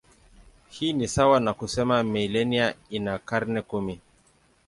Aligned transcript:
Hii 0.69 0.93
ni 0.93 1.07
sawa 1.07 1.39
na 1.39 1.53
kusema 1.53 2.03
milenia 2.03 2.75
ina 2.89 3.19
karne 3.19 3.61
kumi. 3.61 3.99